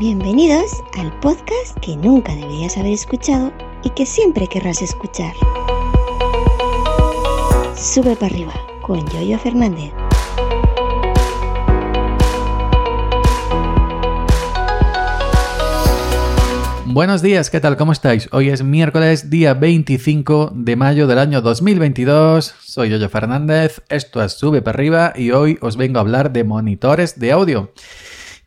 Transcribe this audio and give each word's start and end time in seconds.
Bienvenidos 0.00 0.82
al 0.98 1.12
podcast 1.20 1.78
que 1.82 1.94
nunca 1.94 2.34
deberías 2.34 2.78
haber 2.78 2.94
escuchado 2.94 3.52
y 3.84 3.90
que 3.90 4.06
siempre 4.06 4.46
querrás 4.46 4.80
escuchar. 4.80 5.34
Sube 7.76 8.16
para 8.16 8.32
arriba 8.32 8.54
con 8.80 9.06
Yoyo 9.10 9.38
Fernández. 9.38 9.92
Buenos 16.86 17.20
días, 17.20 17.50
¿qué 17.50 17.60
tal? 17.60 17.76
¿Cómo 17.76 17.92
estáis? 17.92 18.26
Hoy 18.32 18.48
es 18.48 18.64
miércoles, 18.64 19.28
día 19.28 19.52
25 19.52 20.52
de 20.54 20.76
mayo 20.76 21.08
del 21.08 21.18
año 21.18 21.42
2022. 21.42 22.54
Soy 22.64 22.88
Yoyo 22.88 23.10
Fernández, 23.10 23.82
esto 23.90 24.24
es 24.24 24.32
Sube 24.32 24.62
para 24.62 24.76
arriba 24.76 25.12
y 25.14 25.32
hoy 25.32 25.58
os 25.60 25.76
vengo 25.76 25.98
a 25.98 26.00
hablar 26.00 26.32
de 26.32 26.44
monitores 26.44 27.20
de 27.20 27.32
audio. 27.32 27.74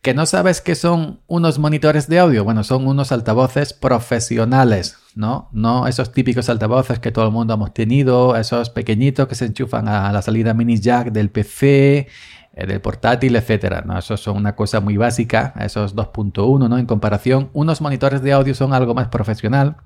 ¿Que 0.04 0.13
no 0.13 0.25
sabes 0.25 0.59
qué 0.59 0.75
son 0.75 1.21
unos 1.27 1.59
monitores 1.59 2.09
de 2.09 2.19
audio? 2.19 2.43
Bueno, 2.43 2.65
son 2.65 2.87
unos 2.87 3.14
altavoces 3.14 3.71
profesionales, 3.71 4.97
¿no? 5.15 5.47
No 5.54 5.87
esos 5.87 6.11
típicos 6.11 6.50
altavoces 6.50 7.00
que 7.00 7.14
todo 7.14 7.28
el 7.28 7.32
mundo 7.32 7.54
hemos 7.54 7.73
tenido, 7.73 8.36
esos 8.36 8.69
pequeñitos 8.69 9.29
que 9.29 9.36
se 9.36 9.45
enchufan 9.45 9.87
a 9.87 10.11
la 10.11 10.21
salida 10.21 10.54
mini 10.54 10.78
jack 10.78 11.14
del 11.14 11.29
PC, 11.29 12.09
eh, 12.54 12.68
del 12.68 12.81
portátil, 12.81 13.33
etcétera. 13.37 13.81
¿no? 13.86 13.97
Eso 13.97 14.18
son 14.18 14.36
una 14.36 14.57
cosa 14.57 14.81
muy 14.81 14.97
básica, 14.97 15.54
esos 15.61 15.95
2.1, 15.95 16.67
¿no? 16.67 16.78
En 16.78 16.86
comparación, 16.86 17.50
unos 17.54 17.79
monitores 17.79 18.21
de 18.21 18.33
audio 18.33 18.54
son 18.56 18.73
algo 18.73 18.93
más 18.93 19.07
profesional 19.07 19.78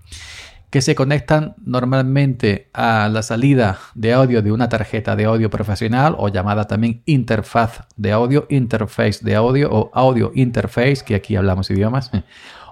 que 0.70 0.82
se 0.82 0.96
conectan 0.96 1.56
normalmente 1.66 2.70
a 2.74 3.10
la 3.10 3.24
salida 3.24 3.80
de 3.96 4.14
audio 4.14 4.42
de 4.42 4.52
una 4.52 4.68
tarjeta 4.68 5.16
de 5.16 5.26
audio 5.26 5.50
profesional 5.50 6.16
o 6.18 6.28
llamada 6.28 6.66
también 6.66 7.02
interfaz 7.06 7.88
de 7.96 8.12
audio, 8.12 8.46
interface 8.50 9.24
de 9.24 9.36
audio 9.36 9.70
o 9.72 9.92
audio 9.94 10.32
interface, 10.36 11.04
que 11.06 11.16
aquí 11.16 11.36
hablamos 11.36 11.70
idiomas, 11.70 12.12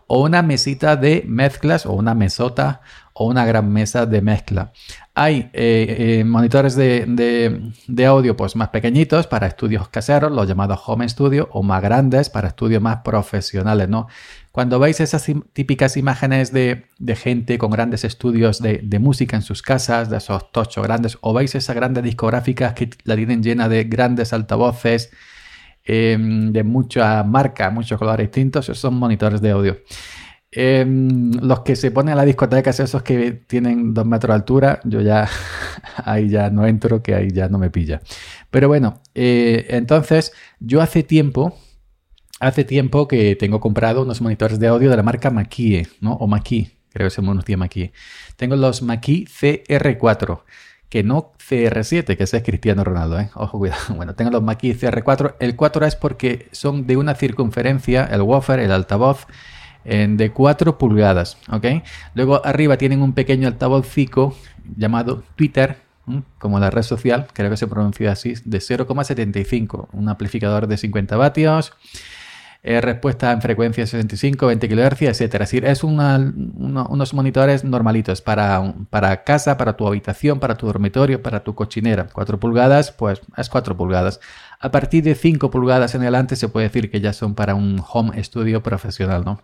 o 0.08 0.24
una 0.24 0.42
mesita 0.42 0.96
de 0.96 1.24
mezclas 1.28 1.86
o 1.86 1.94
una 1.94 2.14
mesota 2.14 2.82
o 3.14 3.28
una 3.28 3.46
gran 3.46 3.72
mesa 3.72 4.06
de 4.06 4.22
mezcla. 4.22 4.74
Hay 5.14 5.50
eh, 5.54 6.20
eh, 6.20 6.24
monitores 6.26 6.76
de, 6.76 8.06
audio 8.06 8.36
pues, 8.36 8.58
más 8.58 8.70
pequeñitos 8.70 9.26
para 9.26 9.48
estudios 9.48 9.88
caseros, 9.88 10.34
los 10.34 10.46
llamados 10.48 10.82
home 10.86 11.08
studio, 11.08 11.48
o 11.54 11.64
más 11.64 11.82
grandes 11.82 12.30
para 12.30 12.50
estudios 12.50 12.82
más 12.82 12.98
profesionales. 12.98 13.88
¿no? 13.88 14.08
Cuando 14.52 14.80
veis 14.80 15.00
esas 15.00 15.26
típicas 15.54 15.96
imágenes 15.96 16.52
de, 16.52 16.88
gente 17.16 17.58
con 17.58 17.72
grandes 17.72 18.04
estudios 18.04 18.62
de, 18.62 19.00
música 19.00 19.38
en 19.38 19.42
sus 19.42 19.62
casas, 19.62 20.10
de 20.10 20.18
esos 20.18 20.52
tochos 20.52 20.84
grandes, 20.84 21.18
o 21.22 21.34
veis 21.34 21.56
esas 21.56 21.76
grandes 21.76 22.04
discográficas 22.04 22.74
que 22.74 22.90
la 23.06 23.16
tienen 23.16 23.42
llena 23.42 23.70
de 23.70 23.86
grandes 23.86 24.34
altavoces 24.34 25.12
em, 25.86 26.52
de 26.52 26.64
mucha 26.64 27.24
marca, 27.24 27.70
muchos 27.70 27.98
colores 27.98 28.28
distintos, 28.28 28.66
esos 28.66 28.80
son 28.80 28.96
monitores 28.96 29.42
de 29.42 29.52
audio. 29.52 29.78
Em, 30.52 31.32
los 31.42 31.62
que 31.62 31.76
se 31.76 31.92
ponen 31.92 32.14
a 32.14 32.16
la 32.16 32.26
discoteca, 32.26 32.70
esos 32.70 33.04
que 33.04 33.34
tienen 33.34 33.94
dos 33.94 34.06
metros 34.06 34.30
de 34.30 34.36
altura, 34.36 34.80
yo 34.86 35.02
ya 35.02 35.28
ahí 36.06 36.30
ya 36.30 36.50
no 36.50 36.66
entro, 36.66 37.04
que 37.04 37.14
ahí 37.14 37.30
ya 37.32 37.50
no 37.50 37.58
me 37.60 37.70
pilla. 37.70 38.02
Pero 38.50 38.70
bueno, 38.70 39.02
eh, 39.14 39.68
entonces 39.70 40.32
yo 40.60 40.82
hace 40.82 41.04
tiempo, 41.04 41.58
hace 42.40 42.64
tiempo 42.64 43.08
que 43.08 43.36
tengo 43.36 43.60
comprado 43.60 44.04
unos 44.04 44.22
monitores 44.22 44.60
de 44.60 44.68
audio 44.68 44.90
de 44.90 44.98
la 44.98 45.04
marca 45.04 45.30
Makie, 45.30 45.88
¿no? 46.00 46.14
O 46.14 46.28
Maki, 46.28 46.72
creo 46.90 47.08
que 47.08 47.12
se 47.12 47.22
pronuncia. 47.22 47.58
Tengo 48.38 48.56
los 48.56 48.82
Maki 48.82 49.26
CR4 49.26 50.44
que 50.90 51.04
no 51.04 51.34
CR7, 51.38 52.16
que 52.16 52.24
ese 52.24 52.38
es 52.38 52.44
Cristiano 52.44 52.84
Ronaldo, 52.84 53.20
¿eh? 53.20 53.30
Ojo, 53.36 53.58
cuidado. 53.58 53.82
Bueno, 53.96 54.16
tengo 54.16 54.32
los 54.32 54.44
Maki 54.44 54.74
CR4. 54.74 55.36
El 55.40 55.56
4 55.56 55.86
es 55.86 55.96
porque 55.96 56.48
son 56.52 56.88
de 56.88 56.98
una 56.98 57.16
circunferencia, 57.16 58.06
el 58.06 58.22
woofer, 58.22 58.60
el 58.60 58.72
altavoz, 58.72 59.28
de 59.86 60.32
4 60.32 60.78
pulgadas, 60.80 61.38
¿ok? 61.52 61.66
Luego 62.16 62.44
arriba 62.44 62.78
tienen 62.78 63.04
un 63.04 63.14
pequeño 63.14 63.48
altavozcico 63.48 64.36
llamado 64.76 65.24
Twitter, 65.36 65.78
como 66.40 66.60
la 66.60 66.70
red 66.70 66.84
social, 66.84 67.28
creo 67.34 67.50
que 67.50 67.58
se 67.58 67.68
pronuncia 67.68 68.12
así, 68.12 68.34
de 68.46 68.60
0,75, 68.60 69.88
un 69.92 70.10
amplificador 70.10 70.68
de 70.68 70.78
50 70.78 71.18
vatios, 71.18 71.74
eh, 72.68 72.82
respuesta 72.82 73.32
en 73.32 73.44
frecuencia 73.44 73.86
65, 73.86 74.48
20 74.48 74.68
kHz, 74.68 75.02
etc. 75.04 75.22
Es 75.22 75.40
decir, 75.40 75.66
es 75.66 75.84
unos 75.84 77.14
monitores 77.14 77.64
normalitos 77.64 78.22
para, 78.22 78.74
para 78.90 79.24
casa, 79.24 79.56
para 79.56 79.78
tu 79.78 79.86
habitación, 79.86 80.40
para 80.40 80.58
tu 80.58 80.66
dormitorio, 80.66 81.22
para 81.22 81.44
tu 81.44 81.54
cochinera. 81.54 82.08
4 82.12 82.40
pulgadas, 82.40 82.92
pues 82.92 83.22
es 83.38 83.50
4 83.50 83.78
pulgadas. 83.78 84.20
A 84.60 84.72
partir 84.72 85.04
de 85.04 85.14
5 85.14 85.52
pulgadas 85.52 85.94
en 85.94 86.02
adelante 86.02 86.36
se 86.36 86.50
puede 86.50 86.68
decir 86.68 86.90
que 86.90 87.00
ya 87.00 87.14
son 87.14 87.36
para 87.36 87.54
un 87.54 87.84
home 87.88 88.24
studio 88.24 88.64
profesional, 88.64 89.24
¿no? 89.24 89.40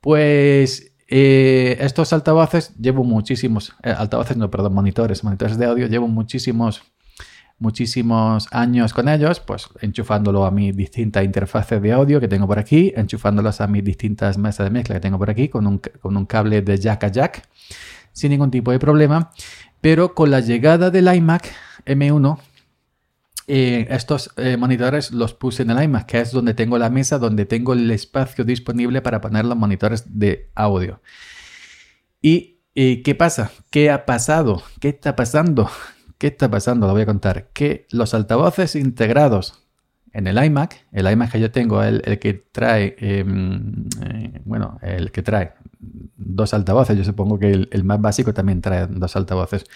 Pues 0.00 0.92
eh, 1.08 1.76
estos 1.80 2.12
altavoces 2.12 2.76
llevo 2.78 3.02
muchísimos, 3.02 3.74
eh, 3.82 3.90
altavoces 3.90 4.36
no, 4.36 4.52
perdón, 4.52 4.72
monitores, 4.72 5.24
monitores 5.24 5.58
de 5.58 5.66
audio, 5.66 5.88
llevo 5.88 6.06
muchísimos 6.06 6.84
muchísimos 7.58 8.48
años 8.50 8.92
con 8.92 9.08
ellos, 9.08 9.40
pues 9.40 9.68
enchufándolo 9.80 10.44
a 10.44 10.50
mis 10.50 10.76
distintas 10.76 11.24
interfaces 11.24 11.80
de 11.80 11.92
audio 11.92 12.20
que 12.20 12.28
tengo 12.28 12.46
por 12.46 12.58
aquí, 12.58 12.92
enchufándolos 12.96 13.60
a 13.60 13.66
mis 13.66 13.82
distintas 13.82 14.36
mesas 14.38 14.66
de 14.66 14.70
mezcla 14.70 14.96
que 14.96 15.00
tengo 15.00 15.18
por 15.18 15.30
aquí 15.30 15.48
con 15.48 15.66
un, 15.66 15.78
con 15.78 16.16
un 16.16 16.26
cable 16.26 16.62
de 16.62 16.78
jack 16.78 17.04
a 17.04 17.08
jack, 17.08 17.48
sin 18.12 18.30
ningún 18.30 18.50
tipo 18.50 18.72
de 18.72 18.78
problema. 18.78 19.30
Pero 19.80 20.14
con 20.14 20.30
la 20.30 20.40
llegada 20.40 20.90
del 20.90 21.14
iMac 21.14 21.52
M1, 21.86 22.38
eh, 23.48 23.86
estos 23.90 24.32
eh, 24.36 24.56
monitores 24.56 25.12
los 25.12 25.32
puse 25.32 25.62
en 25.62 25.70
el 25.70 25.82
iMac, 25.84 26.06
que 26.06 26.20
es 26.20 26.32
donde 26.32 26.52
tengo 26.52 26.78
la 26.78 26.90
mesa, 26.90 27.18
donde 27.18 27.46
tengo 27.46 27.72
el 27.72 27.90
espacio 27.90 28.44
disponible 28.44 29.02
para 29.02 29.20
poner 29.20 29.44
los 29.44 29.56
monitores 29.56 30.18
de 30.18 30.50
audio. 30.54 31.00
¿Y 32.20 32.58
eh, 32.74 33.02
qué 33.02 33.14
pasa? 33.14 33.52
¿Qué 33.70 33.90
ha 33.90 34.04
pasado? 34.04 34.62
¿Qué 34.80 34.88
está 34.88 35.14
pasando? 35.14 35.70
¿Qué 36.18 36.28
está 36.28 36.50
pasando? 36.50 36.86
Lo 36.86 36.92
voy 36.92 37.02
a 37.02 37.06
contar. 37.06 37.48
Que 37.52 37.86
los 37.90 38.14
altavoces 38.14 38.74
integrados 38.74 39.66
en 40.12 40.26
el 40.26 40.42
iMac, 40.42 40.86
el 40.92 41.10
iMac 41.10 41.32
que 41.32 41.40
yo 41.40 41.50
tengo, 41.50 41.82
el, 41.82 42.00
el 42.06 42.18
que 42.18 42.32
trae, 42.32 42.96
em, 42.98 43.84
eh, 44.02 44.40
bueno, 44.46 44.78
el 44.80 45.12
que 45.12 45.22
trae 45.22 45.52
dos 45.78 46.54
altavoces, 46.54 46.96
yo 46.96 47.04
supongo 47.04 47.38
que 47.38 47.68
el, 47.70 47.84
más 47.84 48.00
básico 48.00 48.32
también 48.32 48.62
trae 48.62 48.86
dos 48.86 49.14
altavoces, 49.14 49.66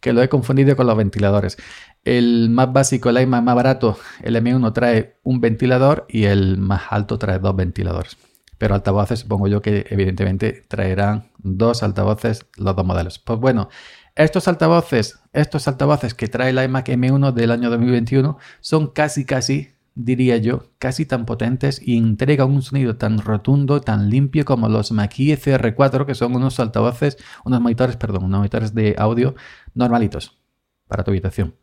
que 0.00 0.12
lo 0.12 0.22
he 0.22 0.28
confundido 0.28 0.76
con 0.76 0.86
los 0.86 0.98
ventiladores. 0.98 1.56
El 2.04 2.50
más 2.50 2.70
básico, 2.74 3.08
el 3.08 3.20
iMac 3.22 3.42
más 3.42 3.54
barato, 3.54 3.98
el 4.22 4.36
M1 4.36 4.72
trae 4.74 5.16
un 5.22 5.40
ventilador 5.40 6.04
y 6.10 6.24
el 6.24 6.58
más 6.58 6.82
alto 6.90 7.18
trae 7.18 7.38
dos 7.38 7.56
ventiladores. 7.56 8.18
Pero 8.58 8.74
altavoces, 8.74 9.20
supongo 9.20 9.48
yo 9.48 9.62
que 9.62 9.86
evidentemente 9.88 10.62
traerán 10.68 11.30
dos 11.38 11.82
altavoces 11.82 12.46
los 12.56 12.76
dos 12.76 12.84
modelos. 12.84 13.18
Pues 13.18 13.38
bueno, 13.38 13.70
estos 14.16 14.48
altavoces, 14.48 15.20
estos 15.32 15.68
altavoces 15.68 16.14
que 16.14 16.28
trae 16.28 16.52
la 16.52 16.64
iMac 16.64 16.88
M1 16.88 17.32
del 17.32 17.50
año 17.50 17.70
2021 17.70 18.38
son 18.60 18.88
casi, 18.88 19.24
casi, 19.24 19.72
diría 19.94 20.38
yo, 20.38 20.70
casi 20.78 21.06
tan 21.06 21.26
potentes 21.26 21.80
y 21.82 21.96
entregan 21.96 22.50
un 22.50 22.62
sonido 22.62 22.96
tan 22.96 23.18
rotundo, 23.18 23.80
tan 23.80 24.10
limpio 24.10 24.44
como 24.44 24.68
los 24.68 24.90
Mackie 24.90 25.36
CR4, 25.36 26.06
que 26.06 26.14
son 26.14 26.34
unos 26.34 26.58
altavoces, 26.60 27.18
unos 27.44 27.60
monitores, 27.60 27.96
perdón, 27.96 28.24
unos 28.24 28.38
monitores 28.38 28.74
de 28.74 28.94
audio 28.98 29.34
normalitos 29.74 30.38
para 30.88 31.04
tu 31.04 31.10
habitación. 31.10 31.54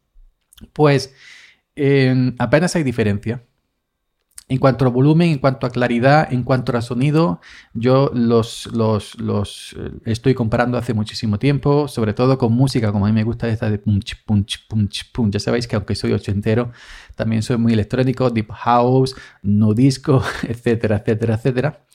Pues 0.74 1.14
apenas 2.38 2.76
hay 2.76 2.84
diferencia. 2.84 3.44
En 4.50 4.58
cuanto 4.58 4.86
a 4.86 4.90
volumen, 4.90 5.30
en 5.30 5.38
cuanto 5.40 5.66
a 5.66 5.70
claridad, 5.70 6.32
en 6.32 6.44
cuanto 6.44 6.76
a 6.78 6.82
sonido, 6.82 7.40
yo 7.74 8.12
los, 8.14 8.68
los, 8.74 9.18
los 9.20 9.76
eh, 9.80 9.92
estoy 10.06 10.34
comparando 10.34 10.78
hace 10.78 10.94
muchísimo 10.94 11.40
tiempo, 11.40 11.88
sobre 11.88 12.14
todo 12.14 12.38
con 12.38 12.54
música, 12.54 12.92
como 12.92 13.06
a 13.06 13.10
mí 13.10 13.16
me 13.16 13.24
gusta 13.24 13.48
esta 13.48 13.70
de 13.70 13.80
punch, 13.80 14.24
punch, 14.26 14.68
punch, 14.68 15.12
punch. 15.14 15.34
Ya 15.34 15.40
sabéis 15.40 15.66
que 15.66 15.78
aunque 15.78 15.96
soy 15.96 16.12
ochentero, 16.12 16.72
también 17.16 17.42
soy 17.42 17.58
muy 17.58 17.74
electrónico, 17.74 18.30
deep 18.30 18.52
house, 18.52 19.16
no 19.42 19.74
disco, 19.74 20.22
etcétera, 20.44 20.98
etcétera, 20.98 21.36
etcétera. 21.36 21.86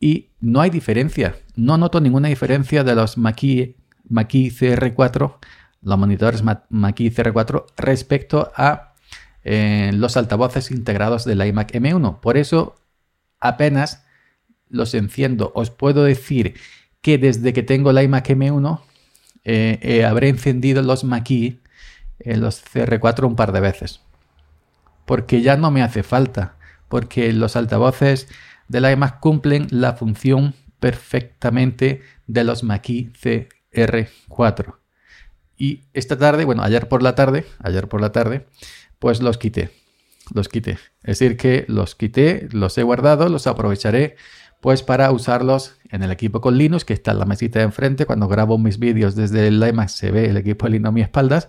Y 0.00 0.30
no 0.40 0.60
hay 0.60 0.70
diferencia, 0.70 1.36
no 1.54 1.78
noto 1.78 2.00
ninguna 2.00 2.28
diferencia 2.28 2.82
de 2.82 2.94
los 2.94 3.18
Mackie, 3.18 3.76
CR4, 4.10 5.36
los 5.82 5.98
monitores 5.98 6.42
Mackie 6.42 7.12
CR4 7.12 7.66
respecto 7.76 8.50
a 8.56 8.91
los 9.44 10.16
altavoces 10.16 10.70
integrados 10.70 11.24
del 11.24 11.44
iMac 11.44 11.72
M1. 11.72 12.20
Por 12.20 12.36
eso 12.36 12.76
apenas 13.40 14.04
los 14.68 14.94
enciendo. 14.94 15.52
Os 15.54 15.70
puedo 15.70 16.04
decir 16.04 16.54
que 17.00 17.18
desde 17.18 17.52
que 17.52 17.62
tengo 17.62 17.90
el 17.90 18.02
iMac 18.02 18.28
M1 18.30 18.80
eh, 19.44 19.78
eh, 19.82 20.04
habré 20.04 20.28
encendido 20.28 20.82
los 20.82 21.04
Mackie, 21.04 21.60
eh, 22.20 22.36
los 22.36 22.64
CR4 22.64 23.26
un 23.26 23.36
par 23.36 23.52
de 23.52 23.60
veces. 23.60 24.00
Porque 25.04 25.42
ya 25.42 25.56
no 25.56 25.70
me 25.70 25.82
hace 25.82 26.02
falta. 26.02 26.56
Porque 26.88 27.32
los 27.32 27.56
altavoces 27.56 28.28
del 28.68 28.90
iMac 28.90 29.20
cumplen 29.20 29.66
la 29.70 29.94
función 29.94 30.54
perfectamente 30.80 32.02
de 32.26 32.44
los 32.44 32.62
Mackie 32.62 33.12
CR4. 33.12 34.76
Y 35.56 35.84
esta 35.92 36.18
tarde, 36.18 36.44
bueno, 36.44 36.62
ayer 36.62 36.88
por 36.88 37.02
la 37.02 37.14
tarde, 37.14 37.46
ayer 37.60 37.88
por 37.88 38.00
la 38.00 38.10
tarde, 38.10 38.46
pues 39.02 39.20
los 39.20 39.36
quité. 39.36 39.70
los 40.32 40.48
quité. 40.48 40.78
Es 41.02 41.18
decir, 41.18 41.36
que 41.36 41.64
los 41.66 41.96
quité, 41.96 42.48
los 42.52 42.78
he 42.78 42.84
guardado, 42.84 43.28
los 43.28 43.48
aprovecharé 43.48 44.14
pues 44.60 44.84
para 44.84 45.10
usarlos 45.10 45.74
en 45.90 46.04
el 46.04 46.12
equipo 46.12 46.40
con 46.40 46.56
Linux, 46.56 46.84
que 46.84 46.94
está 46.94 47.10
en 47.10 47.18
la 47.18 47.24
mesita 47.24 47.58
de 47.58 47.64
enfrente. 47.64 48.06
Cuando 48.06 48.28
grabo 48.28 48.58
mis 48.58 48.78
vídeos 48.78 49.16
desde 49.16 49.48
el 49.48 49.60
iMac 49.60 49.88
se 49.88 50.12
ve 50.12 50.26
el 50.26 50.36
equipo 50.36 50.66
de 50.66 50.74
Linux 50.74 50.88
a 50.88 50.92
mis 50.92 51.02
espaldas, 51.02 51.48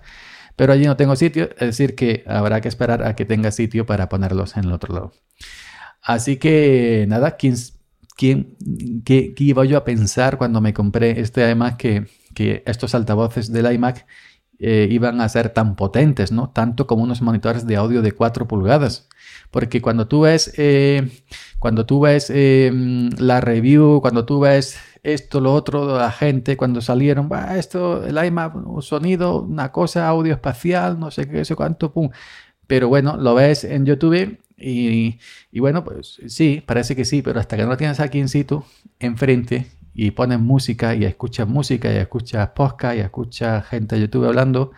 pero 0.56 0.74
allí 0.74 0.86
no 0.86 0.98
tengo 0.98 1.16
sitio, 1.16 1.52
es 1.52 1.68
decir, 1.68 1.94
que 1.94 2.24
habrá 2.26 2.60
que 2.60 2.70
esperar 2.70 3.04
a 3.04 3.16
que 3.16 3.24
tenga 3.24 3.52
sitio 3.52 3.86
para 3.86 4.10
ponerlos 4.10 4.58
en 4.58 4.64
el 4.64 4.72
otro 4.72 4.92
lado. 4.92 5.14
Así 6.02 6.38
que 6.38 7.06
nada, 7.08 7.38
¿quién, 7.38 7.56
quién, 8.18 8.58
qué, 9.06 9.36
iba 9.38 9.64
yo 9.64 9.78
a 9.78 9.84
pensar 9.84 10.40
cuando 10.40 10.60
me 10.60 10.74
compré 10.74 11.20
este 11.20 11.48
iMac 11.52 11.78
que, 11.78 12.08
que 12.34 12.64
estos 12.66 12.96
altavoces 12.96 13.52
del 13.52 13.72
iMac 13.72 14.08
eh, 14.60 14.88
iban 14.90 15.22
a 15.22 15.30
ser 15.30 15.50
tan 15.50 15.76
potentes, 15.76 16.32
¿no? 16.32 16.50
Tanto 16.50 16.88
como 16.88 17.04
unos 17.04 17.22
monitores 17.22 17.68
de 17.68 17.76
audio 17.76 18.02
de 18.02 18.12
4 18.12 18.48
pulgadas. 18.48 19.10
Porque 19.52 19.82
cuando 19.82 20.08
tú 20.08 20.22
ves, 20.22 20.54
eh, 20.58 21.24
cuando 21.60 21.86
tú 21.86 22.00
ves 22.02 22.30
em, 22.30 23.10
la 23.18 23.42
review, 23.42 24.02
cuando 24.02 24.26
tú 24.26 24.40
ves 24.40 24.78
esto, 25.04 25.42
lo 25.42 25.54
otro, 25.54 25.98
la 25.98 26.12
gente, 26.12 26.58
cuando 26.58 26.82
salieron, 26.82 27.30
esto, 27.56 28.06
el 28.06 28.24
iMac, 28.26 28.54
sonido, 28.82 29.42
una 29.42 29.72
cosa, 29.72 30.08
audio 30.08 30.34
espacial, 30.34 31.00
no 31.00 31.12
sé 31.12 31.28
qué, 31.28 31.46
sé 31.46 31.56
cuánto, 31.56 31.92
pum. 31.92 32.10
Pero 32.68 32.88
bueno, 32.90 33.18
lo 33.18 33.36
ves 33.36 33.64
en 33.66 33.86
YouTube 33.86 34.40
y, 34.58 35.20
y, 35.52 35.60
bueno, 35.60 35.84
pues 35.84 36.22
sí, 36.28 36.64
parece 36.66 36.96
que 36.96 37.06
sí, 37.06 37.22
pero 37.22 37.40
hasta 37.40 37.58
que 37.58 37.64
no 37.64 37.70
lo 37.70 37.78
tienes 37.78 38.00
aquí 38.00 38.20
en 38.20 38.30
situ, 38.30 38.64
enfrente, 39.00 39.68
y 39.94 40.12
pones 40.12 40.40
música 40.40 40.95
y 40.95 41.06
escuchas 41.06 41.48
música 41.48 41.92
y 41.92 41.98
escuchas 41.98 42.50
podcast 42.50 42.98
y 42.98 43.00
escuchas 43.00 43.66
gente 43.68 43.95
de 43.95 44.01
YouTube 44.01 44.25
hablando, 44.25 44.72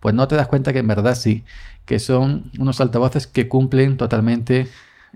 pues 0.00 0.14
no 0.14 0.28
te 0.28 0.36
das 0.36 0.48
cuenta 0.48 0.72
que 0.72 0.80
en 0.80 0.88
verdad 0.88 1.14
sí, 1.14 1.44
que 1.84 1.98
son 1.98 2.50
unos 2.58 2.80
altavoces 2.80 3.26
que 3.26 3.48
cumplen 3.48 3.96
totalmente 3.96 4.68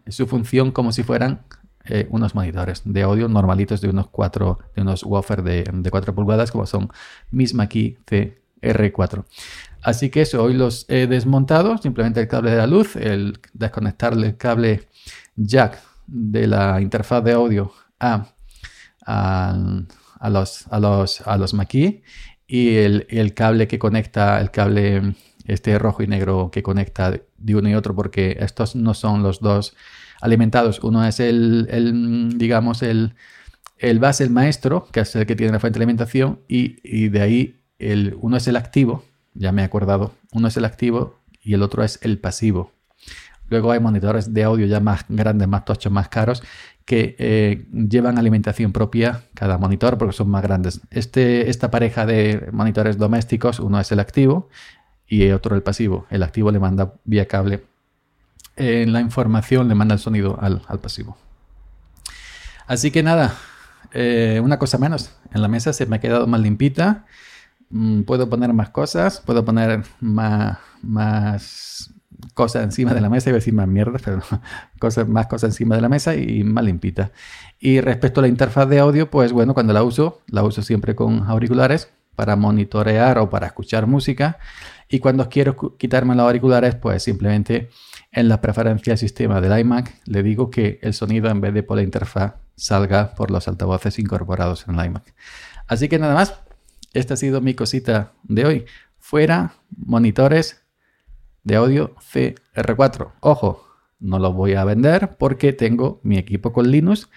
su 0.07 0.27
función 0.27 0.71
como 0.71 0.93
si 0.93 1.03
fueran 1.03 1.43
eh, 1.85 2.07
unos 2.11 2.35
monitores 2.35 2.83
de 2.85 3.03
audio 3.03 3.29
normalitos 3.29 3.81
de 3.81 3.89
unos 3.89 4.09
cuatro, 4.09 4.59
de 4.77 4.83
unos 4.83 5.03
woofer 5.05 5.43
de, 5.43 5.65
de 5.73 5.91
4 5.91 6.15
pulgadas 6.15 6.51
como 6.51 6.67
son 6.67 6.91
Misma 7.31 7.67
Key 7.67 7.97
CR4. 8.07 9.25
Así 9.81 10.11
que 10.11 10.23
eso, 10.23 10.43
hoy 10.43 10.55
los 10.55 10.85
he 10.89 11.07
desmontado, 11.07 11.79
simplemente 11.79 12.21
el 12.21 12.29
cable 12.29 12.51
de 12.51 12.57
la 12.59 12.67
luz, 12.67 12.97
el 12.97 13.41
desconectarle 13.55 14.27
el 14.27 14.37
cable 14.37 14.89
jack 15.37 15.81
de 16.07 16.47
la 16.47 16.81
interfaz 16.81 17.25
de 17.25 17.33
audio 17.33 17.73
a 18.01 18.27
a, 19.09 20.29
los, 20.31 20.67
a 20.69 20.81
los, 20.81 21.21
a 21.23 21.37
los 21.37 21.55
maquis 21.55 21.97
y 22.47 22.77
el, 22.77 23.35
cable 23.35 23.69
que 23.69 23.79
conecta, 23.79 24.41
el 24.41 24.51
cable 24.51 25.15
este 25.47 25.79
rojo 25.79 26.03
y 26.03 26.07
negro 26.07 26.51
que 26.51 26.63
conecta 26.63 27.11
de 27.11 27.57
uno 27.57 27.69
y 27.69 27.75
otro, 27.75 27.95
porque 27.95 28.37
estos 28.41 28.77
no 28.77 28.95
son 28.95 29.23
los 29.23 29.41
dos 29.41 29.75
alimentados. 30.21 30.81
Uno 30.83 31.07
es 31.07 31.21
el, 31.21 32.35
digamos, 32.37 32.83
el, 32.83 33.15
el 33.79 33.99
base, 33.99 34.25
el 34.25 34.31
maestro, 34.31 34.89
que 34.93 35.01
es 35.01 35.17
el 35.17 35.27
que 35.27 35.37
tiene 35.37 35.53
la 35.53 35.61
fuente 35.61 35.79
de 35.79 35.85
alimentación, 35.85 36.41
y, 36.49 37.09
de 37.09 37.21
ahí 37.21 37.61
el, 37.79 38.17
uno 38.21 38.37
es 38.37 38.47
el 38.49 38.57
activo, 38.57 39.05
ya 39.35 39.53
me 39.53 39.63
he 39.63 39.65
acordado, 39.65 40.13
uno 40.33 40.49
es 40.49 40.57
el 40.57 40.65
activo 40.65 41.19
y 41.43 41.55
el 41.55 41.63
otro 41.63 41.83
es 41.83 41.99
el 42.03 42.19
pasivo. 42.19 42.73
Luego 43.49 43.73
hay 43.73 43.81
monitores 43.81 44.35
de 44.35 44.45
audio 44.45 44.67
ya 44.67 44.81
más 44.81 45.07
grandes, 45.09 45.49
más 45.49 45.65
tochos, 45.65 45.91
más 45.91 46.09
caros, 46.09 46.43
que 46.89 47.17
eh, 47.19 47.67
llevan 47.71 48.17
alimentación 48.17 48.73
propia 48.73 49.25
cada 49.35 49.59
monitor 49.59 49.99
porque 49.99 50.15
son 50.15 50.31
más 50.31 50.43
grandes. 50.43 50.81
Este, 50.91 51.51
esta 51.51 51.71
pareja 51.71 52.07
de 52.07 52.49
monitores 52.51 52.97
domésticos, 52.97 53.61
uno 53.61 53.79
es 53.79 53.93
el 53.93 54.01
activo 54.01 54.49
y 55.07 55.29
otro 55.33 55.55
el 55.55 55.63
pasivo. 55.63 56.07
El 56.09 56.23
activo 56.23 56.51
le 56.51 56.59
manda 56.59 56.95
vía 57.05 57.29
cable 57.29 57.63
la 58.57 59.03
información, 59.03 59.69
le 59.69 59.75
manda 59.75 59.95
el 59.95 60.01
sonido 60.01 60.39
al, 60.41 60.63
pasivo. 60.81 61.19
Así 62.67 62.91
que 62.91 63.03
nada, 63.03 63.35
eh, 63.93 64.41
una 64.43 64.59
cosa 64.59 64.79
menos. 64.79 65.13
En 65.31 65.43
la 65.43 65.49
mesa 65.49 65.75
se 65.75 65.85
me 65.85 65.97
ha 65.97 66.01
quedado 66.01 66.27
más 66.27 66.41
limpita. 66.41 67.05
Mm, 67.69 68.05
puedo 68.05 68.31
poner 68.31 68.55
más 68.55 68.71
cosas, 68.71 69.21
puedo 69.21 69.45
poner 69.45 69.85
más, 70.01 70.57
más 70.81 71.93
cosas 72.35 72.65
encima 72.65 72.95
de 72.95 73.01
la 73.01 73.11
mesa, 73.11 73.31
iba 73.31 73.37
a 73.37 73.41
decir 73.41 73.55
más 73.55 73.69
mierda, 73.69 73.99
pero 74.05 74.21
cosas, 74.79 75.09
más 75.09 75.27
cosas 75.27 75.51
encima 75.51 75.77
de 75.77 75.83
la 75.83 75.89
mesa 75.89 76.15
y 76.15 76.45
más 76.45 76.65
limpita. 76.65 77.13
Y 77.59 77.81
respecto 77.81 78.21
a 78.21 78.23
la 78.23 78.29
interfaz 78.29 78.69
de 78.69 78.79
audio, 78.79 79.11
pues 79.11 79.33
bueno, 79.33 79.55
cuando 79.55 79.73
la 79.73 79.83
uso, 79.83 80.23
la 80.27 80.43
uso 80.43 80.63
siempre 80.63 80.95
con 80.95 81.25
auriculares 81.29 81.91
para 82.15 82.35
monitorear 82.35 83.19
o 83.19 83.31
para 83.31 83.47
escuchar 83.47 83.87
música. 83.87 84.39
Y 84.89 84.99
cuando 84.99 85.29
quiero 85.29 85.77
quitarme 85.77 86.15
los 86.17 86.25
auriculares, 86.25 86.75
pues 86.75 87.03
simplemente 87.03 87.71
en 88.11 88.29
la 88.29 88.41
preferencia 88.41 88.93
del 88.93 88.99
sistema 88.99 89.41
del 89.41 89.59
iMac 89.59 90.01
le 90.07 90.23
digo 90.23 90.51
que 90.51 90.79
el 90.83 90.95
sonido 90.95 91.31
en 91.31 91.41
vez 91.41 91.55
de 91.55 91.63
por 91.63 91.77
la 91.77 91.83
interfaz 91.83 92.35
salga 92.57 93.15
por 93.15 93.31
los 93.31 93.47
altavoces 93.47 93.99
incorporados 93.99 94.67
en 94.67 94.79
el 94.79 94.87
iMac. 94.87 95.15
Así 95.69 95.89
que 95.89 95.99
nada 95.99 96.15
más, 96.15 96.41
esta 96.95 97.15
ha 97.15 97.17
sido 97.17 97.41
mi 97.41 97.55
cosita 97.55 98.15
de 98.25 98.47
hoy. 98.47 98.65
Fuera 98.99 99.53
monitores 99.77 100.63
de 101.45 101.57
audio 101.57 101.95
CR4. 101.97 103.13
Ojo, 103.21 103.65
no 104.01 104.19
lo 104.19 104.33
voy 104.33 104.55
a 104.55 104.65
vender 104.65 105.17
porque 105.19 105.53
tengo 105.53 106.01
mi 106.03 106.19
equipo 106.19 106.53
con 106.53 106.71
Linux 106.71 107.09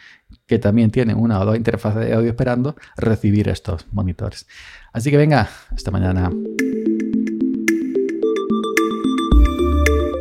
que 0.47 0.59
también 0.59 0.91
tiene 0.91 1.13
una 1.13 1.39
o 1.39 1.45
dos 1.45 1.55
interfaces 1.55 2.05
de 2.05 2.13
audio 2.13 2.29
esperando 2.29 2.75
recibir 2.97 3.49
estos 3.49 3.85
monitores. 3.91 4.47
Así 4.93 5.11
que 5.11 5.17
venga, 5.17 5.49
hasta 5.69 5.91
mañana. 5.91 6.31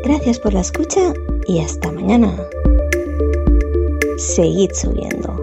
Gracias 0.05 0.38
por 0.38 0.52
la 0.52 0.61
escucha 0.61 1.14
y 1.47 1.61
hasta 1.61 1.91
mañana. 1.93 2.37
Seguid 4.19 4.70
subiendo. 4.75 5.39